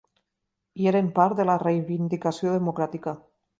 [0.83, 3.17] I eren part de la reivindicació democràtica.